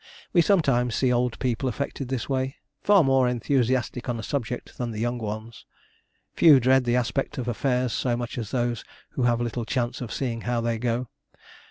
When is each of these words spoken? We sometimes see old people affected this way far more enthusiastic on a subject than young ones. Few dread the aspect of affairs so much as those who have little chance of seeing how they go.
We 0.33 0.41
sometimes 0.41 0.95
see 0.95 1.13
old 1.13 1.37
people 1.37 1.69
affected 1.69 2.07
this 2.07 2.27
way 2.27 2.55
far 2.81 3.03
more 3.03 3.27
enthusiastic 3.27 4.09
on 4.09 4.17
a 4.17 4.23
subject 4.23 4.79
than 4.79 4.95
young 4.95 5.19
ones. 5.19 5.63
Few 6.33 6.59
dread 6.59 6.85
the 6.85 6.95
aspect 6.95 7.37
of 7.37 7.47
affairs 7.47 7.93
so 7.93 8.17
much 8.17 8.39
as 8.39 8.49
those 8.49 8.83
who 9.11 9.21
have 9.29 9.39
little 9.41 9.63
chance 9.63 10.01
of 10.01 10.11
seeing 10.11 10.41
how 10.41 10.59
they 10.59 10.79
go. 10.79 11.09